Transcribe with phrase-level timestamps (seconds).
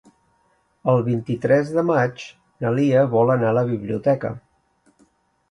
[0.93, 2.23] El vint-i-tres de maig
[2.65, 4.35] na Lia vol anar a la biblioteca.